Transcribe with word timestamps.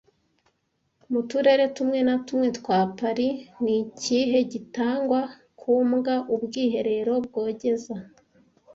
Mu 1.11 1.21
turere 1.29 1.65
tumwe 1.75 1.99
na 2.07 2.15
tumwe 2.25 2.47
twa 2.57 2.79
Paris 2.97 3.35
ni 3.63 3.75
iki 3.81 4.19
gitangwa 4.51 5.19
ku 5.59 5.71
mbwa 5.89 6.15
Ubwiherero 6.35 7.13
bwogeza 7.25 7.95